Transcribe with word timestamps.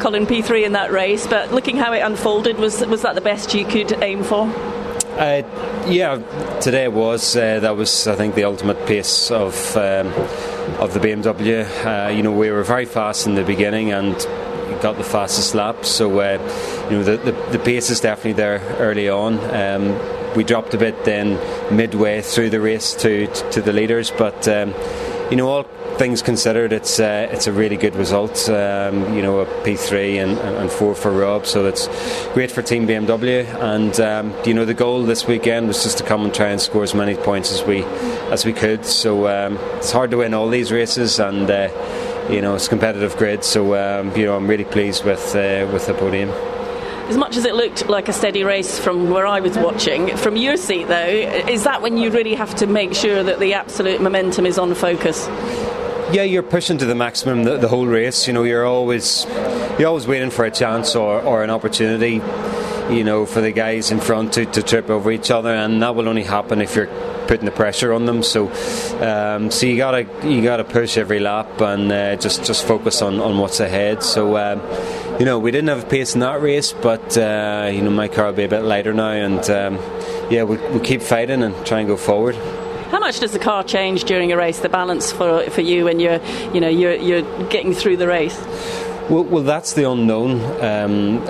Colin 0.00 0.26
P3 0.26 0.64
in 0.64 0.72
that 0.72 0.92
race, 0.92 1.26
but 1.26 1.52
looking 1.52 1.76
how 1.76 1.92
it 1.92 2.00
unfolded, 2.00 2.58
was 2.58 2.84
was 2.86 3.02
that 3.02 3.14
the 3.14 3.20
best 3.20 3.54
you 3.54 3.64
could 3.64 4.02
aim 4.02 4.22
for? 4.22 4.48
Uh, 5.18 5.42
yeah, 5.88 6.16
today 6.60 6.86
was. 6.86 7.34
Uh, 7.34 7.58
that 7.58 7.76
was, 7.76 8.06
I 8.06 8.14
think, 8.14 8.36
the 8.36 8.44
ultimate 8.44 8.86
pace 8.86 9.32
of 9.32 9.76
um, 9.76 10.06
of 10.78 10.94
the 10.94 11.00
BMW. 11.00 11.64
Uh, 11.84 12.10
you 12.10 12.22
know, 12.22 12.30
we 12.30 12.50
were 12.50 12.62
very 12.62 12.84
fast 12.84 13.26
in 13.26 13.34
the 13.34 13.42
beginning 13.42 13.90
and 13.90 14.14
got 14.80 14.96
the 14.96 15.04
fastest 15.04 15.56
lap. 15.56 15.84
So, 15.84 16.20
uh, 16.20 16.38
you 16.88 16.98
know, 16.98 17.02
the, 17.02 17.16
the, 17.16 17.32
the 17.50 17.58
pace 17.58 17.90
is 17.90 18.00
definitely 18.00 18.34
there 18.34 18.60
early 18.78 19.08
on. 19.08 19.38
Um, 19.52 20.34
we 20.36 20.44
dropped 20.44 20.74
a 20.74 20.78
bit 20.78 21.04
then 21.04 21.36
midway 21.74 22.20
through 22.20 22.50
the 22.50 22.60
race 22.60 22.94
to 22.96 23.26
to 23.50 23.60
the 23.60 23.72
leaders, 23.72 24.12
but 24.12 24.46
um, 24.46 24.72
you 25.30 25.36
know, 25.36 25.48
all 25.48 25.62
things 25.98 26.22
considered, 26.22 26.72
it's 26.72 27.00
uh, 27.00 27.28
it's 27.30 27.46
a 27.46 27.52
really 27.52 27.76
good 27.76 27.94
result. 27.96 28.48
Um, 28.48 29.14
you 29.14 29.20
know, 29.20 29.40
a 29.40 29.46
P3 29.62 30.22
and, 30.22 30.38
and, 30.38 30.70
four 30.70 30.94
for 30.94 31.10
Rob, 31.10 31.44
so 31.44 31.66
it's 31.66 31.86
great 32.32 32.50
for 32.50 32.62
Team 32.62 32.86
BMW. 32.86 33.44
And 33.60 33.98
um, 34.00 34.34
you 34.46 34.54
know, 34.54 34.64
the 34.64 34.74
goal 34.74 35.02
this 35.02 35.26
weekend 35.26 35.68
was 35.68 35.82
just 35.82 35.98
to 35.98 36.04
come 36.04 36.24
and 36.24 36.32
try 36.32 36.48
and 36.48 36.60
score 36.60 36.82
as 36.82 36.94
many 36.94 37.14
points 37.14 37.52
as 37.52 37.62
we 37.64 37.82
as 38.32 38.46
we 38.46 38.52
could. 38.52 38.86
So 38.86 39.26
um, 39.28 39.58
it's 39.76 39.92
hard 39.92 40.10
to 40.12 40.18
win 40.18 40.32
all 40.34 40.48
these 40.48 40.72
races, 40.72 41.18
and 41.18 41.50
uh, 41.50 41.68
you 42.30 42.40
know, 42.40 42.54
it's 42.54 42.68
competitive 42.68 43.16
grid. 43.16 43.44
So 43.44 43.74
um, 43.74 44.16
you 44.16 44.24
know, 44.24 44.36
I'm 44.36 44.46
really 44.46 44.64
pleased 44.64 45.04
with 45.04 45.34
uh, 45.34 45.68
with 45.72 45.86
the 45.86 45.94
podium. 45.94 46.30
As 47.08 47.16
much 47.16 47.38
as 47.38 47.46
it 47.46 47.54
looked 47.54 47.88
like 47.88 48.08
a 48.08 48.12
steady 48.12 48.44
race 48.44 48.78
from 48.78 49.10
where 49.10 49.26
I 49.26 49.40
was 49.40 49.56
watching, 49.56 50.14
from 50.18 50.36
your 50.36 50.58
seat 50.58 50.88
though, 50.88 51.06
is 51.06 51.64
that 51.64 51.80
when 51.80 51.96
you 51.96 52.10
really 52.10 52.34
have 52.34 52.54
to 52.56 52.66
make 52.66 52.92
sure 52.92 53.22
that 53.22 53.38
the 53.40 53.54
absolute 53.54 54.02
momentum 54.02 54.44
is 54.44 54.58
on 54.58 54.74
focus? 54.74 55.26
Yeah, 56.12 56.24
you're 56.24 56.42
pushing 56.42 56.76
to 56.78 56.84
the 56.84 56.94
maximum 56.94 57.44
the, 57.44 57.56
the 57.56 57.68
whole 57.68 57.86
race. 57.86 58.26
You 58.26 58.34
know, 58.34 58.42
you're 58.42 58.66
always 58.66 59.24
you're 59.78 59.88
always 59.88 60.06
waiting 60.06 60.30
for 60.30 60.44
a 60.44 60.50
chance 60.50 60.94
or, 60.94 61.22
or 61.22 61.42
an 61.42 61.50
opportunity. 61.50 62.20
You 62.90 63.04
know, 63.04 63.26
for 63.26 63.42
the 63.42 63.52
guys 63.52 63.90
in 63.90 64.00
front 64.00 64.32
to, 64.34 64.46
to 64.46 64.62
trip 64.62 64.88
over 64.88 65.10
each 65.10 65.30
other, 65.30 65.50
and 65.50 65.82
that 65.82 65.94
will 65.94 66.08
only 66.08 66.22
happen 66.22 66.62
if 66.62 66.74
you're 66.74 66.86
putting 67.26 67.44
the 67.44 67.50
pressure 67.50 67.92
on 67.92 68.06
them. 68.06 68.22
So, 68.22 68.48
um, 69.02 69.50
so 69.50 69.66
you 69.66 69.76
gotta 69.76 70.06
you 70.26 70.42
gotta 70.42 70.64
push 70.64 70.96
every 70.96 71.20
lap 71.20 71.60
and 71.60 71.92
uh, 71.92 72.16
just 72.16 72.44
just 72.44 72.66
focus 72.66 73.02
on, 73.02 73.18
on 73.20 73.38
what's 73.38 73.60
ahead. 73.60 74.02
So. 74.02 74.36
Um, 74.36 74.60
you 75.18 75.24
know, 75.24 75.38
we 75.38 75.50
didn't 75.50 75.68
have 75.68 75.84
a 75.84 75.86
pace 75.86 76.14
in 76.14 76.20
that 76.20 76.40
race, 76.40 76.72
but 76.72 77.16
uh, 77.18 77.70
you 77.72 77.82
know, 77.82 77.90
my 77.90 78.08
car 78.08 78.26
will 78.26 78.34
be 78.34 78.44
a 78.44 78.48
bit 78.48 78.62
lighter 78.62 78.94
now, 78.94 79.10
and 79.10 79.50
um, 79.50 79.74
yeah, 80.30 80.44
we'll, 80.44 80.60
we'll 80.70 80.80
keep 80.80 81.02
fighting 81.02 81.42
and 81.42 81.54
try 81.66 81.80
and 81.80 81.88
go 81.88 81.96
forward. 81.96 82.36
How 82.90 83.00
much 83.00 83.20
does 83.20 83.32
the 83.32 83.38
car 83.38 83.64
change 83.64 84.04
during 84.04 84.32
a 84.32 84.36
race? 84.36 84.60
The 84.60 84.68
balance 84.68 85.12
for 85.12 85.42
for 85.50 85.60
you 85.60 85.84
when 85.84 86.00
you're 86.00 86.20
you 86.54 86.60
know 86.60 86.68
you're 86.68 86.94
you're 86.94 87.48
getting 87.48 87.74
through 87.74 87.96
the 87.96 88.06
race. 88.06 88.38
Well, 89.10 89.24
well, 89.24 89.42
that's 89.42 89.72
the 89.72 89.90
unknown. 89.90 90.40
Um, 90.62 91.24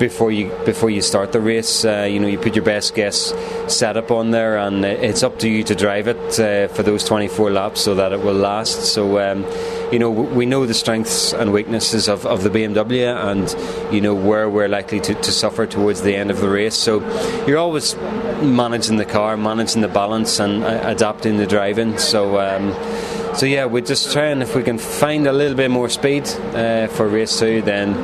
before 0.00 0.32
you 0.32 0.48
before 0.64 0.90
you 0.90 1.02
start 1.02 1.30
the 1.30 1.40
race. 1.40 1.84
Uh, 1.84 2.08
you 2.10 2.18
know, 2.18 2.26
you 2.26 2.38
put 2.38 2.56
your 2.56 2.64
best 2.64 2.94
guess 2.94 3.32
setup 3.68 4.10
on 4.10 4.32
there, 4.32 4.56
and 4.56 4.84
it's 4.84 5.22
up 5.22 5.38
to 5.38 5.48
you 5.48 5.62
to 5.62 5.74
drive 5.76 6.08
it 6.08 6.40
uh, 6.40 6.66
for 6.74 6.82
those 6.82 7.04
24 7.04 7.50
laps 7.52 7.82
so 7.82 7.94
that 7.94 8.12
it 8.12 8.20
will 8.20 8.34
last. 8.34 8.92
So, 8.94 9.20
um, 9.20 9.44
you 9.92 9.98
know, 9.98 10.10
we 10.10 10.46
know 10.46 10.66
the 10.66 10.74
strengths 10.74 11.32
and 11.34 11.52
weaknesses 11.52 12.08
of, 12.08 12.26
of 12.26 12.42
the 12.42 12.50
BMW, 12.50 13.14
and 13.14 13.94
you 13.94 14.00
know 14.00 14.14
where 14.14 14.48
we're 14.48 14.68
likely 14.68 15.00
to, 15.00 15.14
to 15.14 15.30
suffer 15.30 15.66
towards 15.66 16.00
the 16.02 16.16
end 16.16 16.30
of 16.30 16.40
the 16.40 16.48
race. 16.48 16.74
So, 16.74 17.00
you're 17.46 17.58
always 17.58 17.94
managing 18.42 18.96
the 18.96 19.04
car, 19.04 19.36
managing 19.36 19.82
the 19.82 19.88
balance, 19.88 20.40
and 20.40 20.64
uh, 20.64 20.80
adapting 20.84 21.36
the 21.36 21.46
driving. 21.46 21.98
So. 21.98 22.40
Um, 22.40 22.74
so 23.32 23.46
yeah, 23.46 23.64
we're 23.66 23.84
just 23.84 24.12
trying 24.12 24.42
if 24.42 24.56
we 24.56 24.64
can 24.64 24.76
find 24.76 25.28
a 25.28 25.32
little 25.32 25.56
bit 25.56 25.70
more 25.70 25.88
speed 25.88 26.28
uh, 26.52 26.88
for 26.88 27.06
race 27.06 27.38
two, 27.38 27.62
then 27.62 27.94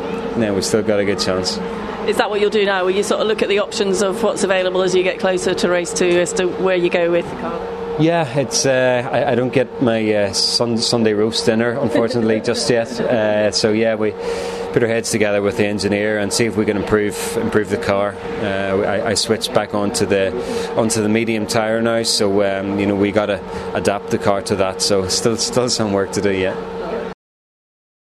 then 0.42 0.54
we've 0.54 0.64
still 0.64 0.82
got 0.82 1.00
a 1.00 1.04
good 1.04 1.18
chance. 1.18 1.58
Is 2.08 2.16
that 2.18 2.30
what 2.30 2.40
you'll 2.40 2.50
do 2.50 2.64
now? 2.64 2.84
Will 2.84 2.92
you 2.92 3.02
sort 3.02 3.20
of 3.20 3.26
look 3.26 3.42
at 3.42 3.48
the 3.48 3.58
options 3.58 4.00
of 4.00 4.22
what's 4.22 4.44
available 4.44 4.82
as 4.82 4.94
you 4.94 5.02
get 5.02 5.18
closer 5.18 5.54
to 5.54 5.68
race 5.68 5.92
two 5.92 6.06
as 6.06 6.32
to 6.34 6.46
where 6.46 6.76
you 6.76 6.88
go 6.88 7.10
with 7.10 7.28
the 7.28 7.36
car? 7.36 7.76
Yeah, 7.98 8.28
it's. 8.38 8.66
Uh, 8.66 9.08
I, 9.10 9.32
I, 9.32 9.34
don't 9.34 9.52
get 9.52 9.82
my 9.82 10.12
uh, 10.12 10.32
sun, 10.34 10.76
Sunday 10.76 11.14
roast 11.14 11.46
dinner, 11.46 11.70
unfortunately, 11.70 12.40
just 12.44 12.68
yet. 12.68 12.88
Uh, 13.00 13.50
so 13.50 13.72
yeah, 13.72 13.94
we 13.94 14.12
put 14.72 14.82
our 14.82 14.88
heads 14.88 15.10
together 15.10 15.40
with 15.40 15.56
the 15.56 15.64
engineer 15.64 16.18
and 16.18 16.30
see 16.30 16.44
if 16.44 16.56
we 16.56 16.66
can 16.66 16.76
improve 16.76 17.38
improve 17.38 17.70
the 17.70 17.78
car. 17.78 18.14
Uh, 18.42 18.82
I, 18.82 19.06
I, 19.08 19.14
switched 19.14 19.54
back 19.54 19.72
onto 19.72 20.04
the 20.04 20.30
onto 20.76 21.00
the 21.00 21.08
medium 21.08 21.46
tire 21.46 21.80
now, 21.80 22.02
so 22.02 22.42
um, 22.44 22.78
you 22.78 22.84
know 22.84 22.94
we 22.94 23.12
got 23.12 23.26
to 23.26 23.74
adapt 23.74 24.10
the 24.10 24.18
car 24.18 24.42
to 24.42 24.56
that. 24.56 24.82
So 24.82 25.08
still 25.08 25.38
still 25.38 25.70
some 25.70 25.94
work 25.94 26.12
to 26.12 26.20
do 26.20 26.32
yet. 26.32 26.75